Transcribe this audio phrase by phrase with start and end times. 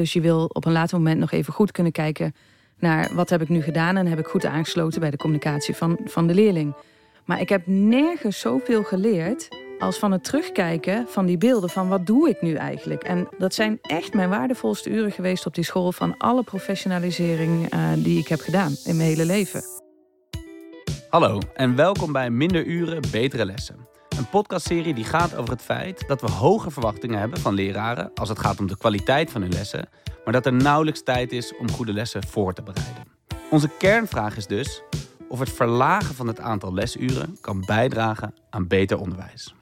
[0.00, 2.34] Dus je wil op een later moment nog even goed kunnen kijken
[2.78, 5.98] naar wat heb ik nu gedaan en heb ik goed aangesloten bij de communicatie van,
[6.04, 6.74] van de leerling.
[7.24, 12.06] Maar ik heb nergens zoveel geleerd als van het terugkijken van die beelden van wat
[12.06, 13.02] doe ik nu eigenlijk.
[13.02, 17.80] En dat zijn echt mijn waardevolste uren geweest op die school van alle professionalisering uh,
[17.96, 19.62] die ik heb gedaan in mijn hele leven.
[21.08, 23.89] Hallo en welkom bij Minder Uren, Betere Lessen.
[24.20, 28.28] Een podcastserie die gaat over het feit dat we hoge verwachtingen hebben van leraren als
[28.28, 29.88] het gaat om de kwaliteit van hun lessen,
[30.24, 33.04] maar dat er nauwelijks tijd is om goede lessen voor te bereiden.
[33.50, 34.82] Onze kernvraag is dus
[35.28, 39.54] of het verlagen van het aantal lesuren kan bijdragen aan beter onderwijs.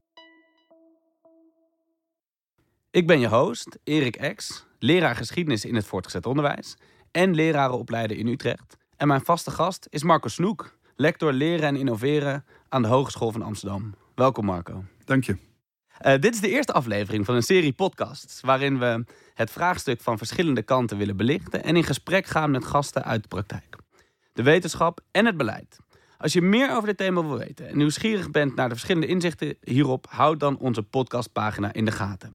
[2.90, 6.76] Ik ben je host, Erik Ex, leraar geschiedenis in het voortgezet onderwijs
[7.10, 8.76] en lerarenopleider in Utrecht.
[8.96, 13.42] En mijn vaste gast is Marco Snoek, lector leren en innoveren aan de Hogeschool van
[13.42, 13.94] Amsterdam.
[14.18, 14.84] Welkom Marco.
[15.04, 15.36] Dank je.
[16.06, 19.04] Uh, dit is de eerste aflevering van een serie podcasts waarin we
[19.34, 23.28] het vraagstuk van verschillende kanten willen belichten en in gesprek gaan met gasten uit de
[23.28, 23.76] praktijk,
[24.32, 25.76] de wetenschap en het beleid.
[26.16, 29.56] Als je meer over dit thema wil weten en nieuwsgierig bent naar de verschillende inzichten
[29.60, 32.34] hierop, houd dan onze podcastpagina in de gaten.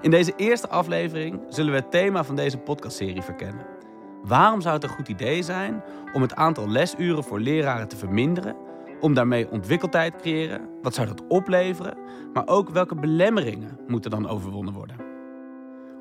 [0.00, 3.81] In deze eerste aflevering zullen we het thema van deze podcastserie verkennen.
[4.22, 8.56] Waarom zou het een goed idee zijn om het aantal lesuren voor leraren te verminderen?
[9.00, 10.68] Om daarmee ontwikkeltijd te creëren?
[10.82, 11.96] Wat zou dat opleveren?
[12.32, 14.96] Maar ook welke belemmeringen moeten dan overwonnen worden?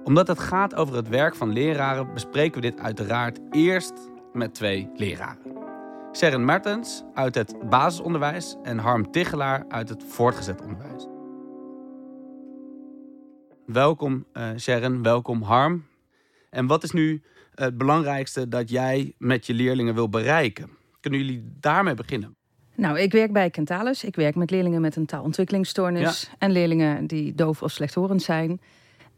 [0.03, 3.94] Omdat het gaat over het werk van leraren, bespreken we dit uiteraard eerst
[4.33, 5.59] met twee leraren.
[6.14, 11.08] Sharon Mertens uit het basisonderwijs en Harm Tichelaar uit het voortgezet onderwijs.
[13.66, 15.86] Welkom uh, Sharon, welkom Harm.
[16.49, 17.22] En wat is nu
[17.62, 20.70] het belangrijkste dat jij met je leerlingen wil bereiken?
[21.00, 22.36] Kunnen jullie daarmee beginnen?
[22.76, 24.04] Nou, ik werk bij Kentalus.
[24.04, 28.62] Ik werk met leerlingen met een taalontwikkelingsstoornis en leerlingen die doof of slechthorend zijn.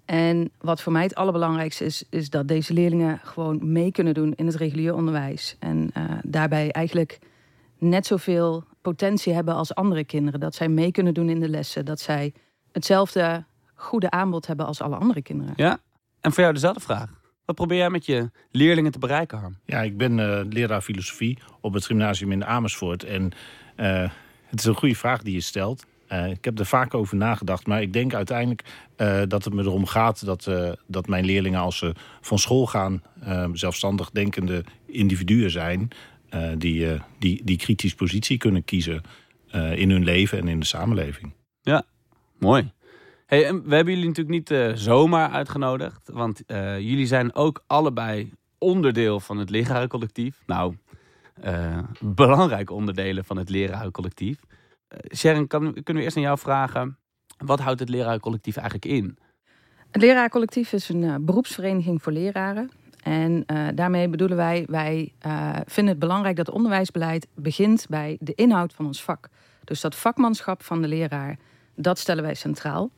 [0.05, 4.33] En wat voor mij het allerbelangrijkste is, is dat deze leerlingen gewoon mee kunnen doen
[4.33, 5.55] in het regulier onderwijs.
[5.59, 7.19] En uh, daarbij eigenlijk
[7.77, 10.39] net zoveel potentie hebben als andere kinderen.
[10.39, 11.85] Dat zij mee kunnen doen in de lessen.
[11.85, 12.33] Dat zij
[12.71, 15.53] hetzelfde goede aanbod hebben als alle andere kinderen.
[15.55, 15.79] Ja,
[16.21, 17.22] en voor jou dezelfde vraag.
[17.45, 19.57] Wat probeer jij met je leerlingen te bereiken, Harm?
[19.65, 23.03] Ja, ik ben uh, leraar filosofie op het gymnasium in Amersfoort.
[23.03, 23.31] En
[23.77, 24.09] uh,
[24.45, 25.85] het is een goede vraag die je stelt.
[26.09, 28.63] Uh, ik heb er vaak over nagedacht, maar ik denk uiteindelijk
[29.27, 30.49] dat het me erom gaat dat,
[30.87, 33.03] dat mijn leerlingen, als ze van school gaan,
[33.53, 35.87] zelfstandig denkende individuen zijn.
[36.57, 36.87] die,
[37.19, 39.01] die, die kritisch positie kunnen kiezen
[39.75, 41.33] in hun leven en in de samenleving.
[41.61, 41.83] Ja,
[42.39, 42.71] mooi.
[43.25, 46.09] Hey, we hebben jullie natuurlijk niet uh, zomaar uitgenodigd.
[46.13, 50.43] Want uh, jullie zijn ook allebei onderdeel van het lerarencollectief.
[50.45, 50.75] Nou,
[51.45, 54.39] uh, belangrijke onderdelen van het lerarencollectief.
[55.15, 56.97] Sharon, kunnen we eerst aan jou vragen...
[57.37, 59.17] wat houdt het lerarencollectief eigenlijk in?
[59.91, 62.71] Het lerarencollectief is een beroepsvereniging voor leraren.
[63.03, 63.45] En
[63.75, 65.13] daarmee bedoelen wij, wij
[65.65, 69.29] vinden het belangrijk dat onderwijsbeleid begint bij de inhoud van ons vak.
[69.63, 71.37] Dus dat vakmanschap van de leraar,
[71.75, 72.89] dat stellen wij centraal.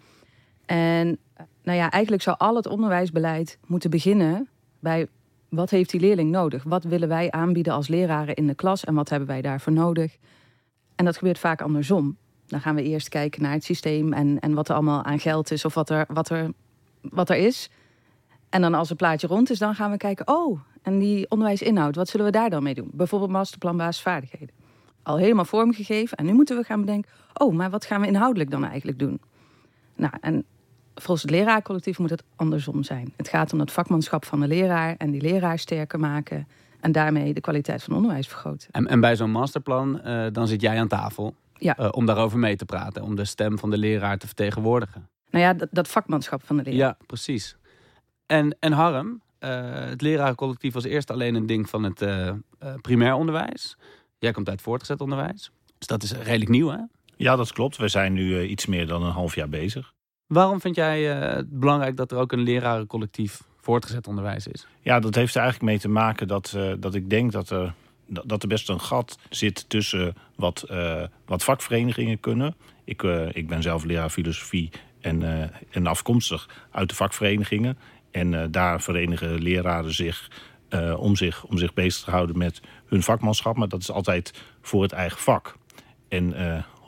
[0.65, 1.17] En
[1.63, 4.49] nou ja, eigenlijk zou al het onderwijsbeleid moeten beginnen
[4.79, 5.07] bij
[5.49, 6.63] wat heeft die leerling nodig?
[6.63, 10.17] Wat willen wij aanbieden als leraren in de klas en wat hebben wij daarvoor nodig?
[10.95, 12.17] En dat gebeurt vaak andersom.
[12.47, 15.51] Dan gaan we eerst kijken naar het systeem en, en wat er allemaal aan geld
[15.51, 16.51] is of wat er, wat, er,
[17.01, 17.69] wat er is.
[18.49, 21.95] En dan als het plaatje rond is, dan gaan we kijken, oh, en die onderwijsinhoud,
[21.95, 22.89] wat zullen we daar dan mee doen?
[22.93, 24.55] Bijvoorbeeld masterplan basisvaardigheden.
[25.03, 28.51] Al helemaal vormgegeven en nu moeten we gaan bedenken, oh, maar wat gaan we inhoudelijk
[28.51, 29.21] dan eigenlijk doen?
[29.95, 30.45] Nou, en
[30.95, 33.13] volgens het leraarcollectief moet het andersom zijn.
[33.17, 36.47] Het gaat om het vakmanschap van de leraar en die leraar sterker maken.
[36.79, 38.69] En daarmee de kwaliteit van onderwijs vergroten.
[38.72, 41.79] En, en bij zo'n masterplan, uh, dan zit jij aan tafel ja.
[41.79, 43.03] uh, om daarover mee te praten.
[43.03, 45.09] Om de stem van de leraar te vertegenwoordigen.
[45.29, 46.79] Nou ja, dat, dat vakmanschap van de leraar.
[46.79, 47.56] Ja, precies.
[48.25, 52.06] En, en Harm, uh, het leraarcollectief was eerst alleen een ding van het
[52.81, 53.77] primair onderwijs.
[54.17, 55.51] Jij komt uit voortgezet onderwijs.
[55.77, 56.79] Dus dat is redelijk nieuw, hè?
[57.16, 57.77] Ja, dat klopt.
[57.77, 59.94] We zijn nu iets meer dan een half jaar bezig.
[60.28, 64.68] Waarom vind jij uh, het belangrijk dat er ook een lerarencollectief voortgezet onderwijs is?
[64.81, 67.74] Ja, dat heeft er eigenlijk mee te maken dat, uh, dat ik denk dat er,
[68.07, 72.56] dat er best een gat zit tussen wat, uh, wat vakverenigingen kunnen.
[72.83, 74.69] Ik, ik ben zelf leraar filosofie
[75.01, 77.78] en, en afkomstig uit de vakverenigingen.
[78.12, 80.30] En daar verenigen leraren zich,
[80.98, 83.57] om zich om zich bezig te houden met hun vakmanschap.
[83.57, 85.56] Maar dat is altijd voor het eigen vak.
[86.07, 86.33] En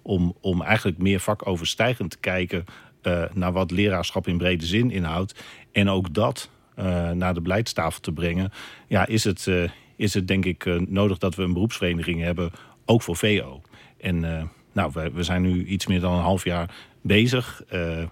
[0.04, 2.66] om, om eigenlijk meer vakoverstijgend te kijken
[3.08, 5.44] uh, naar wat leraarschap in brede zin inhoudt.
[5.72, 6.50] En ook dat
[6.80, 8.52] uh, naar de beleidstafel te brengen.
[8.88, 12.52] Ja, is het, uh, is het denk ik nodig dat we een beroepsvereniging hebben,
[12.86, 13.62] ook voor VO.
[13.98, 14.20] En
[14.74, 17.64] nou, we, we zijn nu iets meer dan een half jaar bezig.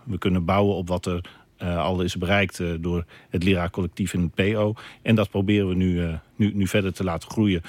[0.03, 1.21] we kunnen bouwen op wat er
[1.57, 4.74] al is bereikt door het leraarcollectief in het PO.
[5.01, 7.62] En dat proberen we nu, nu, nu verder te laten groeien.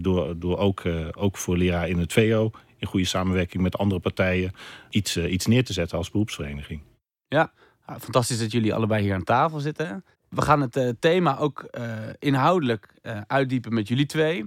[0.00, 0.82] door door ook,
[1.16, 2.50] ook voor leraar in het VO
[2.80, 4.52] in goede samenwerking met andere partijen
[4.90, 6.82] iets, iets neer te zetten als beroepsvereniging.
[7.28, 7.52] Ja,
[7.84, 10.04] ah, fantastisch dat jullie allebei hier aan tafel zitten.
[10.28, 11.70] We gaan het thema ook
[12.18, 12.94] inhoudelijk
[13.26, 14.44] uitdiepen met jullie twee.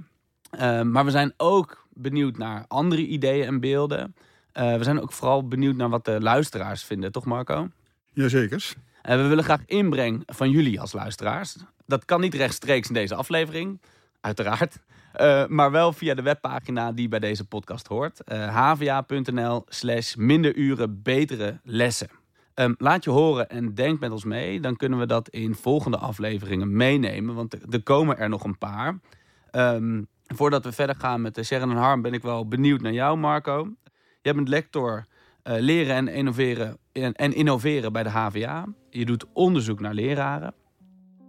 [0.83, 4.15] maar we zijn ook benieuwd naar andere ideeën en beelden.
[4.53, 7.69] Uh, we zijn ook vooral benieuwd naar wat de luisteraars vinden, toch Marco?
[8.13, 8.73] Jazeker.
[9.01, 11.55] En we willen graag inbreng van jullie als luisteraars.
[11.85, 13.81] Dat kan niet rechtstreeks in deze aflevering,
[14.21, 14.79] uiteraard.
[15.21, 18.21] Uh, maar wel via de webpagina die bij deze podcast hoort.
[18.25, 22.09] Uh, eh, hva.nl slash minder uren betere lessen.
[22.55, 24.59] Um, laat je horen en denk met ons mee.
[24.59, 27.35] Dan kunnen we dat in volgende afleveringen meenemen.
[27.35, 28.99] Want er, komen er nog een paar.
[29.51, 32.93] Um, voordat we verder gaan met de Sharon en Harm ben ik wel benieuwd naar
[32.93, 33.73] jou Marco.
[34.21, 35.05] Jij bent lector
[35.43, 38.65] leren en innoveren, en, en innoveren bij de HVA.
[38.89, 40.53] Je doet onderzoek naar leraren.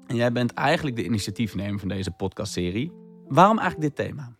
[0.06, 3.04] En jij bent eigenlijk de initiatiefnemer van deze podcastserie.
[3.29, 4.32] Waarom eigenlijk dit thema?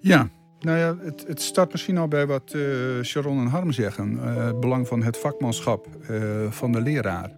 [0.00, 0.28] Ja,
[0.60, 4.12] nou ja, het, het start misschien al bij wat uh, Sharon en Harm zeggen.
[4.12, 7.30] Uh, het belang van het vakmanschap uh, van de leraar.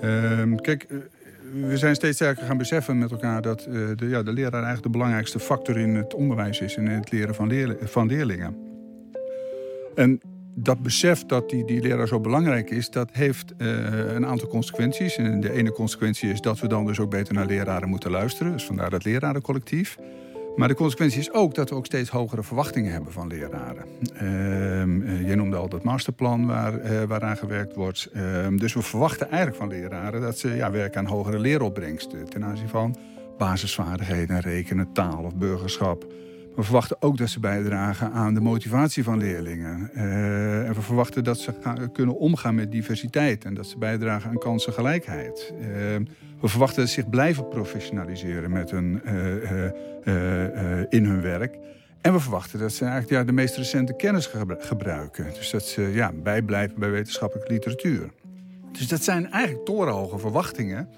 [0.00, 0.86] Ehm, kijk,
[1.52, 3.60] we zijn steeds sterker gaan beseffen met elkaar dat
[3.96, 6.76] de, ja, de leraar eigenlijk de belangrijkste factor in het onderwijs is.
[6.76, 8.56] In het leren van, van leerlingen.
[9.94, 10.20] En
[10.62, 15.16] dat besef dat die, die leraar zo belangrijk is, dat heeft uh, een aantal consequenties.
[15.16, 18.52] En de ene consequentie is dat we dan dus ook beter naar leraren moeten luisteren.
[18.52, 19.98] Dus vandaar dat lerarencollectief.
[20.56, 23.84] Maar de consequentie is ook dat we ook steeds hogere verwachtingen hebben van leraren.
[24.12, 28.08] Uh, je noemde al dat masterplan waar, uh, waaraan gewerkt wordt.
[28.12, 32.28] Ehm, dus we verwachten eigenlijk van leraren dat ze ja, werken aan hogere leeropbrengsten.
[32.28, 32.96] Ten aanzien van
[33.38, 36.06] basisvaardigheden, rekenen, taal of burgerschap.
[36.58, 39.90] We verwachten ook dat ze bijdragen aan de motivatie van leerlingen.
[39.94, 41.54] Uh, en we verwachten dat ze
[41.92, 45.52] kunnen omgaan met diversiteit en dat ze bijdragen aan kansengelijkheid.
[45.60, 45.66] Uh,
[46.40, 49.02] we verwachten dat ze zich blijven professionaliseren met hun,
[50.04, 51.58] uh, in hun werk.
[52.00, 55.24] En we verwachten dat ze eigenlijk ja, de meest recente kennis gebruiken.
[55.34, 58.10] Dus dat ze ja, bijblijven bij wetenschappelijke literatuur.
[58.72, 60.88] Dus dat zijn eigenlijk torenhoge verwachtingen.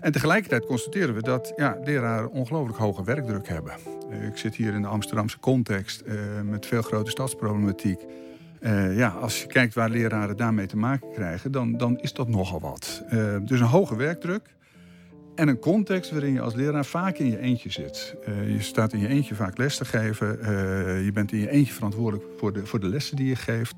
[0.00, 3.72] En tegelijkertijd constateren we dat ja, leraren ongelooflijk hoge werkdruk hebben.
[4.10, 6.14] Eh, ik zit hier in de Amsterdamse context uh,
[6.44, 8.00] met veel grote stadsproblematiek.
[8.60, 12.28] Uh, ja, als je kijkt waar leraren daarmee te maken krijgen, dan, dan is dat
[12.28, 13.02] nogal wat.
[13.42, 14.54] dus een hoge werkdruk
[15.34, 18.14] en een context waarin je als leraar vaak in je eentje zit.
[18.46, 20.26] je staat in je eentje vaak les te geven.
[21.04, 23.74] je bent in je eentje verantwoordelijk voor de, voor de lessen die je geeft.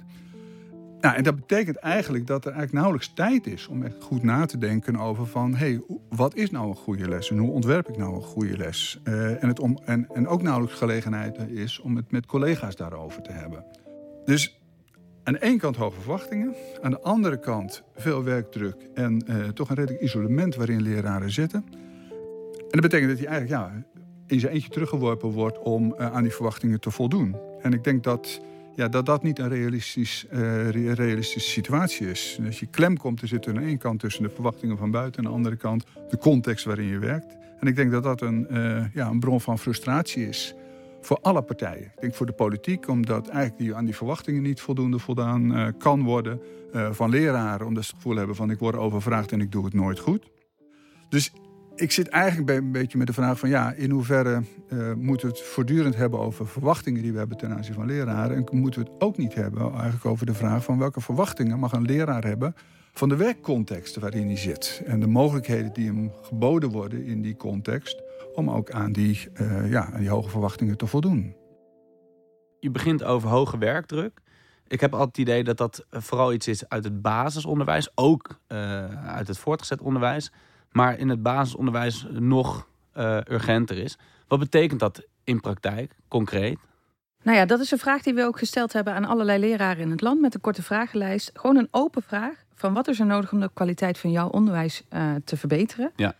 [1.00, 4.46] Nou, en dat betekent eigenlijk dat er eigenlijk nauwelijks tijd is om echt goed na
[4.46, 5.54] te denken over van...
[5.54, 9.00] hey, wat is nou een goede les en hoe ontwerp ik nou een goede les?
[9.04, 13.22] Uh, en, het om, en, en ook nauwelijks gelegenheid is om het met collega's daarover
[13.22, 13.64] te hebben.
[14.24, 14.60] Dus
[15.24, 18.76] aan de ene kant hoge verwachtingen, aan de andere kant veel werkdruk...
[18.94, 21.64] en uh, toch een redelijk isolement waarin leraren zitten.
[22.50, 23.84] En dat betekent dat hij eigenlijk ja,
[24.26, 27.36] in zijn eentje teruggeworpen wordt om uh, aan die verwachtingen te voldoen.
[27.62, 28.40] En ik denk dat
[28.80, 32.38] ja, dat dat niet een realistisch, uh, realistische situatie is.
[32.42, 35.20] Dat je klem komt te zitten aan de ene kant tussen de verwachtingen van buiten...
[35.20, 37.36] en aan de andere kant de context waarin je werkt.
[37.58, 40.54] En ik denk dat dat een, uh, ja, een bron van frustratie is
[41.00, 41.82] voor alle partijen.
[41.82, 46.02] Ik denk voor de politiek, omdat eigenlijk aan die verwachtingen niet voldoende voldaan uh, kan
[46.02, 46.40] worden.
[46.90, 49.74] van leraren, omdat ze het gevoel hebben van ik word overvraagd en ik doe het
[49.74, 50.26] nooit goed.
[51.08, 51.32] Dus
[51.80, 55.32] ik zit eigenlijk een beetje met de vraag van ja, in hoeverre uh, moeten we
[55.32, 58.36] het voortdurend hebben over verwachtingen die we hebben ten aanzien van leraren.
[58.36, 61.72] En moeten we het ook niet hebben eigenlijk over de vraag van welke verwachtingen mag
[61.72, 62.54] een leraar hebben
[62.92, 64.82] van de werkcontext waarin hij zit.
[64.86, 68.02] En de mogelijkheden die hem geboden worden in die context
[68.34, 71.36] om ook aan die, uh, ja, aan die hoge verwachtingen te voldoen.
[72.60, 74.20] Je begint over hoge werkdruk.
[74.66, 78.40] Ik heb altijd het idee dat dat vooral iets is uit het basisonderwijs, ook
[79.04, 80.30] uit het voortgezet onderwijs
[80.72, 83.98] maar in het basisonderwijs nog uh, urgenter is.
[84.28, 86.58] Wat betekent dat in praktijk, concreet?
[87.22, 89.90] Nou ja, dat is een vraag die we ook gesteld hebben aan allerlei leraren in
[89.90, 91.30] het land met een korte vragenlijst.
[91.34, 94.82] Gewoon een open vraag van wat is er nodig om de kwaliteit van jouw onderwijs
[94.90, 95.92] uh, te verbeteren.
[95.96, 96.14] Ja.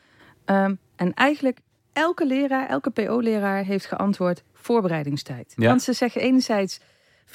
[0.47, 1.59] Um, en eigenlijk
[1.93, 5.53] elke leraar, elke PO-leraar heeft geantwoord voorbereidingstijd.
[5.57, 5.69] Ja.
[5.69, 7.33] Want ze zeggen enerzijds 85%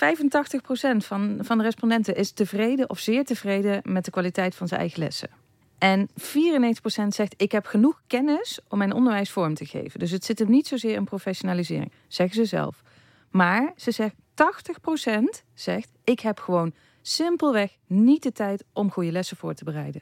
[0.98, 5.00] van, van de respondenten is tevreden of zeer tevreden met de kwaliteit van zijn eigen
[5.00, 5.30] lessen.
[5.86, 6.14] En 94%
[7.08, 10.00] zegt: Ik heb genoeg kennis om mijn onderwijs vorm te geven.
[10.00, 12.82] Dus het zit hem niet zozeer in professionalisering, zeggen ze zelf.
[13.30, 19.38] Maar ze zegt: 80% zegt: Ik heb gewoon simpelweg niet de tijd om goede lessen
[19.38, 20.02] voor te bereiden.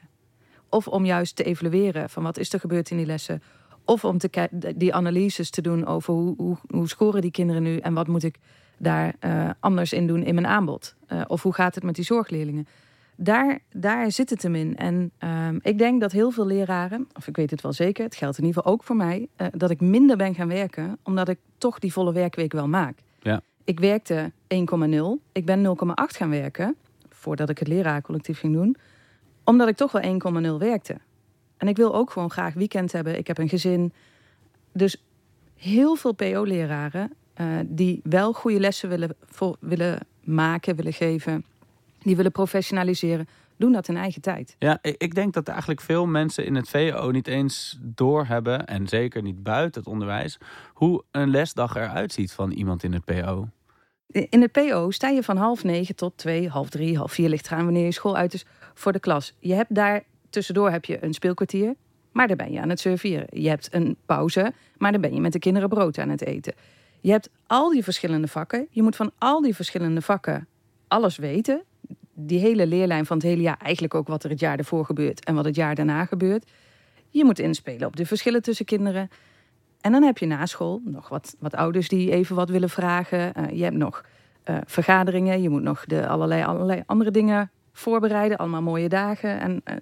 [0.68, 3.42] Of om juist te evalueren van wat is er gebeurd in die lessen.
[3.84, 4.16] Of om
[4.74, 8.22] die analyses te doen over hoe, hoe, hoe scoren die kinderen nu en wat moet
[8.22, 8.36] ik
[8.78, 10.94] daar uh, anders in doen in mijn aanbod.
[11.08, 12.66] Uh, of hoe gaat het met die zorgleerlingen.
[13.16, 14.76] Daar, daar zit het hem in.
[14.76, 18.14] En ehm, ik denk dat heel veel leraren, of ik weet het wel zeker, het
[18.14, 21.28] geldt in ieder geval ook voor mij, uh, dat ik minder ben gaan werken, omdat
[21.28, 22.98] ik toch die volle werkweek wel maak.
[23.22, 23.40] Ja.
[23.64, 24.56] Ik werkte 1,0,
[25.32, 26.76] ik ben 0,8 gaan werken,
[27.08, 28.76] voordat ik het leraarcollectief ging doen,
[29.44, 30.20] omdat ik toch wel
[30.52, 30.96] 1,0 werkte.
[31.56, 33.18] En ik wil ook gewoon graag weekend hebben.
[33.18, 33.92] Ik heb een gezin.
[34.72, 35.02] Dus
[35.56, 41.44] heel veel PO-leraren uh, die wel goede lessen willen, voor, willen maken, willen geven,
[42.04, 44.56] die willen professionaliseren, doen dat in eigen tijd.
[44.58, 49.22] Ja, ik denk dat eigenlijk veel mensen in het VO niet eens doorhebben, en zeker
[49.22, 50.38] niet buiten het onderwijs,
[50.72, 53.48] hoe een lesdag eruit ziet van iemand in het PO.
[54.28, 57.46] In het PO sta je van half negen tot twee, half drie, half vier ligt
[57.46, 58.44] eraan wanneer je school uit is
[58.74, 59.34] voor de klas.
[59.38, 61.74] Je hebt daar tussendoor heb je een speelkwartier,
[62.12, 63.26] maar dan ben je aan het serveren.
[63.30, 66.54] Je hebt een pauze, maar dan ben je met de kinderen brood aan het eten.
[67.00, 68.66] Je hebt al die verschillende vakken.
[68.70, 70.48] Je moet van al die verschillende vakken
[70.88, 71.62] alles weten.
[72.14, 75.24] Die hele leerlijn van het hele jaar, eigenlijk ook wat er het jaar ervoor gebeurt
[75.24, 76.50] en wat het jaar daarna gebeurt.
[77.08, 79.08] Je moet inspelen op de verschillen tussen kinderen.
[79.80, 83.32] En dan heb je na school nog wat, wat ouders die even wat willen vragen.
[83.38, 84.04] Uh, je hebt nog
[84.44, 85.42] uh, vergaderingen.
[85.42, 88.38] Je moet nog de allerlei, allerlei andere dingen voorbereiden.
[88.38, 89.40] Allemaal mooie dagen.
[89.40, 89.76] En uh,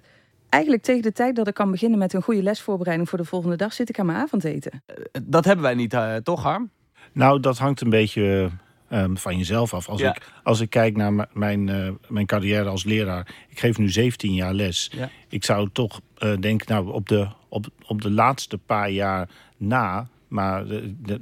[0.49, 3.55] eigenlijk tegen de tijd dat ik kan beginnen met een goede lesvoorbereiding voor de volgende
[3.55, 4.83] dag, zit ik aan mijn avondeten.
[5.23, 6.69] Dat hebben wij niet, toch, Harm?
[7.11, 8.49] Nou, dat hangt een beetje
[8.93, 9.89] um, van jezelf af.
[9.89, 10.15] Als, Ja.
[10.15, 13.35] ik, als ik kijk naar mijn, uh, mijn carrière als leraar.
[13.49, 14.89] Ik geef nu 17 jaar les.
[14.95, 15.09] Ja.
[15.29, 20.07] Ik zou toch uh, denken, nou, op de, op, op de laatste paar jaar na.
[20.27, 21.21] Maar de, de,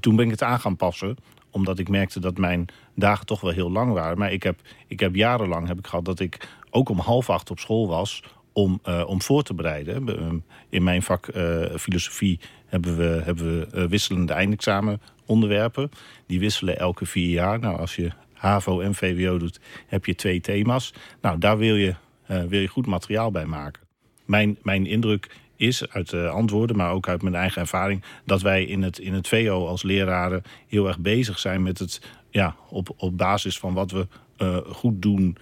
[0.00, 1.16] toen ben ik het aan gaan passen
[1.50, 4.18] omdat ik merkte dat mijn dagen toch wel heel lang waren.
[4.18, 7.50] Maar ik heb, ik heb jarenlang heb ik gehad dat ik ook om half acht
[7.50, 8.22] op school was
[8.52, 10.44] om, uh, om voor te bereiden.
[10.68, 15.90] In mijn vak uh, filosofie hebben we, hebben we wisselende eindexamen onderwerpen.
[16.26, 17.58] Die wisselen elke vier jaar.
[17.58, 20.92] Nou, als je HAVO en VWO doet, heb je twee thema's.
[21.20, 21.94] Nou, daar wil je,
[22.26, 23.82] wil je goed materiaal bij maken.
[24.24, 28.02] Mijn, mijn indruk is uit de antwoorden, maar ook uit mijn eigen ervaring...
[28.24, 32.00] dat wij in het, in het VO als leraren heel erg bezig zijn met het...
[32.30, 34.06] Ja, op, op basis van wat we
[34.38, 35.36] uh, goed doen,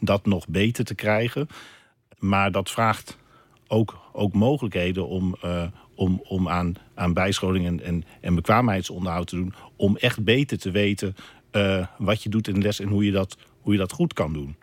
[0.00, 1.48] dat nog beter te krijgen.
[2.18, 3.18] Maar dat vraagt
[3.66, 5.36] ook, ook mogelijkheden om,
[6.00, 9.54] om, om aan, aan bijscholing en, en, en bekwaamheidsonderhoud te doen...
[9.76, 11.16] om echt beter te weten
[11.98, 14.32] wat je doet in de les en hoe je, dat, hoe je dat goed kan
[14.32, 14.56] doen.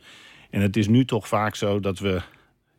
[0.49, 2.21] En het is nu toch vaak zo dat we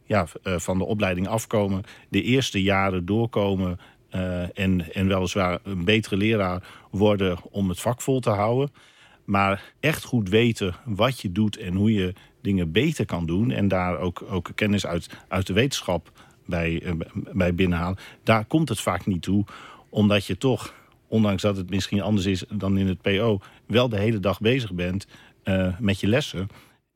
[0.05, 3.79] ja, uh, van de opleiding afkomen, de eerste jaren doorkomen
[4.15, 8.73] uh, en, en weliswaar een betere leraar worden om het vak vol te houden.
[9.25, 13.69] Maar echt goed weten wat je doet en hoe je dingen beter kan doen en
[13.69, 16.11] daar ook, ook kennis uit, uit de wetenschap
[16.49, 16.93] bij, uh,
[17.33, 19.45] bij binnenhalen, daar komt het vaak niet toe,
[19.88, 20.75] omdat je toch,
[21.09, 24.73] ondanks dat het misschien anders is dan in het PO, wel de hele dag bezig
[24.73, 25.07] bent
[25.78, 26.49] met je lessen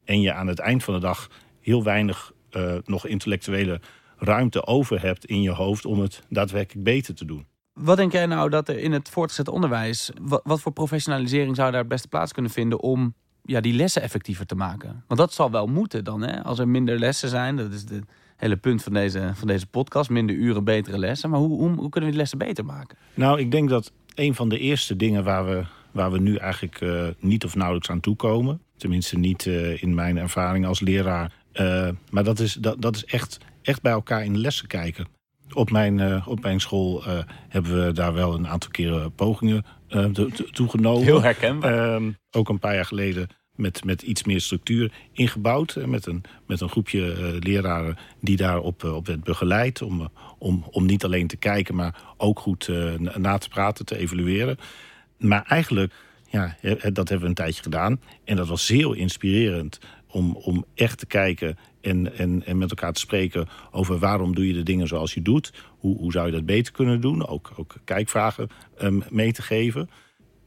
[0.05, 1.29] en je aan het eind van de dag
[1.61, 3.81] heel weinig uh, nog intellectuele
[4.17, 7.47] ruimte over hebt in je hoofd om het daadwerkelijk beter te doen.
[7.73, 11.71] Wat denk jij nou dat er in het voortgezet onderwijs, wat, wat, voor professionalisering zou
[11.71, 15.05] daar het beste plaats kunnen vinden om ja, die lessen effectiever te maken?
[15.07, 16.43] Want dat zal wel moeten dan, hè?
[16.43, 17.57] als er minder lessen zijn.
[17.57, 18.05] Dat is het
[18.43, 20.11] hele punt van deze, van deze podcast.
[20.11, 21.31] Minder uren, betere lessen.
[21.31, 22.99] Maar hoe, hoe, hoe kunnen we die lessen beter maken?
[23.15, 26.81] Nou, ik denk dat een van de eerste dingen waar we, waar we nu eigenlijk
[26.81, 31.89] uh, niet of nauwelijks aan toekomen, tenminste niet uh, in mijn ervaring als leraar, uh,
[32.11, 35.07] maar dat is, dat, dat is echt, echt bij elkaar in de lessen kijken.
[35.53, 37.03] Op mijn, op mijn school
[37.49, 39.65] hebben we daar wel een aantal keren pogingen
[40.53, 41.05] toegenomen.
[41.05, 42.01] Heel herkenbaar.
[42.01, 43.29] Uh, ook een paar jaar geleden
[43.63, 45.77] met, met iets meer structuur ingebouwd.
[45.87, 49.83] Met een, met een groepje leraren die daarop op werd begeleid.
[49.83, 52.69] Om, om, om niet alleen te kijken, maar ook goed
[53.17, 54.57] na te praten, te evalueren.
[55.19, 55.93] Maar eigenlijk,
[56.31, 56.57] ja,
[56.93, 58.01] dat hebben we een tijdje gedaan.
[58.25, 62.93] En dat was zeer inspirerend om, om echt te kijken en, en, en met elkaar
[62.93, 65.53] te spreken over waarom doe je de dingen zoals je doet.
[65.79, 67.27] Hoe, hoe zou je dat beter kunnen doen?
[67.27, 68.49] Ook, ook kijkvragen
[68.83, 69.91] um, mee te geven.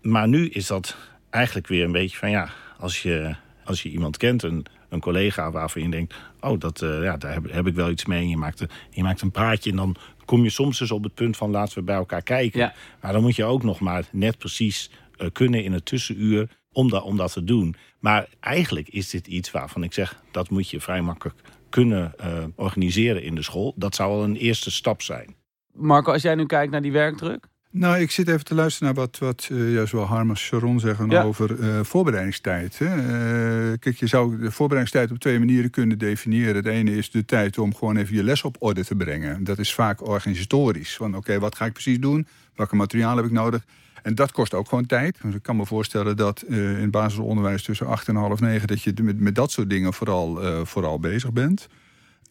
[0.01, 0.97] Maar nu is dat
[1.29, 5.51] eigenlijk weer een beetje van ja, als je, als je iemand kent, een, een collega
[5.51, 8.21] waarvan je denkt, oh, dat, uh, ja, daar heb, heb ik wel iets mee.
[8.21, 11.03] En je maakt, een, je maakt een praatje en dan kom je soms dus op
[11.03, 12.59] het punt van laten we bij elkaar kijken.
[12.59, 12.73] Ja.
[13.01, 16.89] Maar dan moet je ook nog maar net precies uh, kunnen in het tussenuur om
[16.89, 17.75] dat, om dat te doen.
[17.99, 20.21] Maar eigenlijk is dit iets waarvan ik zeg...
[20.31, 21.39] dat moet je vrij makkelijk
[21.69, 23.73] kunnen uh, organiseren in de school.
[23.75, 25.35] Dat zou al een eerste stap zijn.
[25.73, 27.47] Marco, als jij nu kijkt naar die werkdruk?
[27.77, 30.79] Nou, ik zit even te luisteren naar wat, wat uh, ja, zowel Harm als Sharon
[30.79, 32.77] zeggen over uh, voorbereidingstijd.
[32.77, 32.95] Hè.
[32.95, 36.55] Uh, kijk, je zou de voorbereidingstijd op twee manieren kunnen definiëren.
[36.55, 39.43] Het ene is de tijd om gewoon even je les op orde te brengen.
[39.43, 40.95] Dat is vaak organisatorisch.
[40.95, 42.27] Van oké, wat ga ik precies doen?
[42.55, 43.65] Welke materiaal heb ik nodig?
[44.03, 45.17] En dat kost ook gewoon tijd.
[45.21, 48.67] Dus ik kan me voorstellen dat in het basisonderwijs tussen acht en half negen...
[48.67, 51.67] dat je met, met dat soort dingen vooral, vooral bezig bent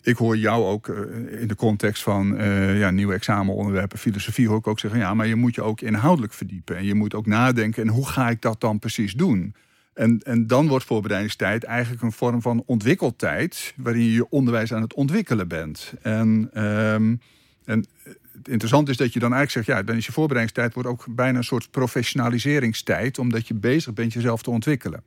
[0.04, 4.58] ik hoor jou ook eh, in de context van uh, ja, nieuwe examenonderwerpen, filosofie, hoor
[4.58, 6.76] ik ook zeggen: ja, maar je moet je ook inhoudelijk verdiepen.
[6.76, 9.54] En je moet ook nadenken: en hoe ga ik dat dan precies doen?
[9.94, 14.82] En, en dan wordt voorbereidingstijd eigenlijk een vorm van ontwikkeltijd, waarin je je onderwijs aan
[14.82, 15.92] het ontwikkelen bent.
[16.02, 17.20] En, um,
[17.64, 17.86] en
[18.32, 21.06] het interessante is dat je dan eigenlijk zegt: ja, dan is je voorbereidingstijd wordt ook
[21.10, 25.02] bijna een soort professionaliseringstijd, omdat je bezig bent jezelf te ontwikkelen.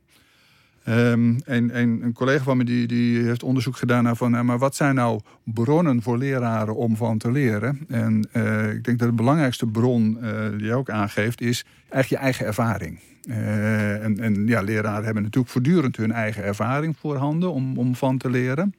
[0.88, 4.76] Um, en, een collega van me die, die heeft onderzoek gedaan naar van, maar wat
[4.76, 7.78] zijn nou bronnen voor leraren om van te leren?
[7.88, 12.08] En uh, ik denk dat de belangrijkste bron uh, die je ook aangeeft is eigenlijk
[12.08, 12.98] je eigen ervaring.
[13.28, 18.30] En, en ja, leraren hebben natuurlijk voortdurend hun eigen ervaring voorhanden om, om van te
[18.30, 18.74] leren.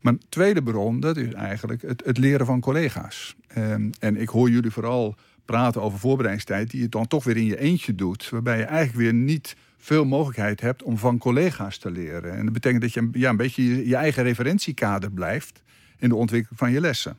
[0.00, 3.36] Maar een tweede bron, dat is eigenlijk het, het leren van collega's.
[3.58, 7.44] Um, en ik hoor jullie vooral praten over voorbereidingstijd, die je dan toch weer in
[7.44, 8.28] je eentje doet.
[8.30, 12.36] Waarbij je eigenlijk weer niet veel mogelijkheid hebt om van collega's te leren.
[12.36, 15.62] En dat betekent dat je ja, een beetje je, eigen referentiekader blijft
[15.98, 17.16] in de ontwikkeling van je lessen.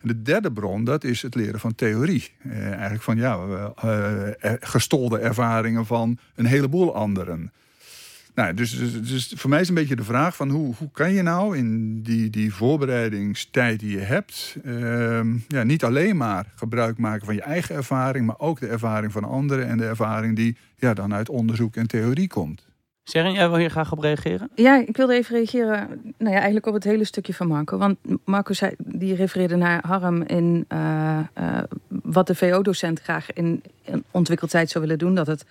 [0.00, 2.30] En de derde bron, dat is het leren van theorie.
[2.42, 3.38] Eh, eigenlijk van ja,
[3.84, 7.52] uh, gestolde ervaringen van een heleboel anderen.
[8.34, 11.12] Nou, dus, dus, dus, voor mij is een beetje de vraag van hoe, hoe kan
[11.12, 16.98] je nou in die, die voorbereidingstijd die je hebt, ehm, ja, niet alleen maar gebruik
[16.98, 20.56] maken van je eigen ervaring, maar ook de ervaring van anderen en de ervaring die
[20.76, 22.66] ja, dan uit onderzoek en theorie komt.
[23.04, 24.50] Sharon, jij wil hier graag op reageren?
[24.54, 25.88] Ja, ik wilde even reageren
[26.18, 27.78] nou ja, eigenlijk op het hele stukje van Marco.
[27.78, 33.62] Want Marco zei, die refereerde naar Harm in uh, uh, wat de VO-docent graag in,
[33.82, 35.14] in ontwikkeltijd zou willen doen.
[35.14, 35.44] Dat het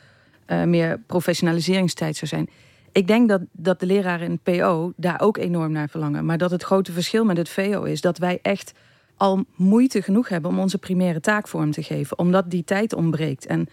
[0.47, 2.49] uh, meer professionaliseringstijd zou zijn.
[2.93, 6.25] Ik denk dat, dat de leraren in het PO daar ook enorm naar verlangen.
[6.25, 8.73] Maar dat het grote verschil met het VO is dat wij echt
[9.17, 12.19] al moeite genoeg hebben om onze primaire taak vorm te geven.
[12.19, 13.45] Omdat die tijd ontbreekt.
[13.45, 13.67] En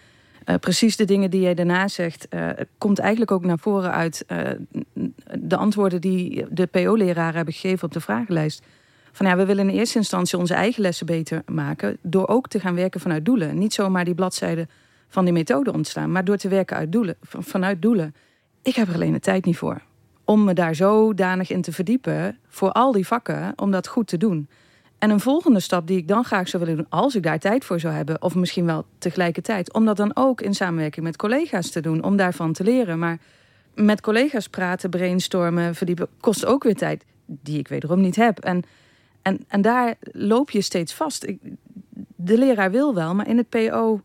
[0.46, 2.48] uh, precies de dingen die jij daarna zegt, uh,
[2.78, 4.50] komt eigenlijk ook naar voren uit uh,
[5.40, 8.62] de antwoorden die de PO-leraren hebben gegeven op de vragenlijst.
[9.12, 11.96] Van ja, we willen in eerste instantie onze eigen lessen beter maken.
[12.02, 13.58] Door ook te gaan werken vanuit doelen.
[13.58, 14.68] Niet zomaar die bladzijden
[15.08, 18.14] van die methode ontstaan, maar door te werken uit doelen, vanuit doelen.
[18.62, 19.82] Ik heb er alleen de tijd niet voor.
[20.24, 24.16] Om me daar zodanig in te verdiepen voor al die vakken, om dat goed te
[24.16, 24.48] doen.
[24.98, 27.64] En een volgende stap die ik dan graag zou willen doen, als ik daar tijd
[27.64, 31.70] voor zou hebben, of misschien wel tegelijkertijd, om dat dan ook in samenwerking met collega's
[31.70, 32.98] te doen, om daarvan te leren.
[32.98, 33.18] Maar
[33.74, 38.38] met collega's praten, brainstormen, verdiepen, kost ook weer tijd die ik wederom niet heb.
[38.38, 38.62] En,
[39.22, 41.24] en, en daar loop je steeds vast.
[41.24, 41.38] Ik,
[42.16, 44.00] de leraar wil wel, maar in het PO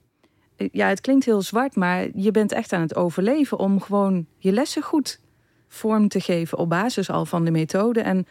[0.57, 4.51] ja, het klinkt heel zwart, maar je bent echt aan het overleven om gewoon je
[4.51, 5.19] lessen goed
[5.67, 8.01] vorm te geven op basis al van de methode.
[8.01, 8.27] En